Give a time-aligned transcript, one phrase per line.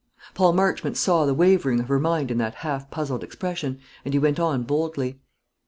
[0.33, 4.19] Paul Marchmont saw the wavering of her mind in that half puzzled expression, and he
[4.19, 5.19] went on boldly.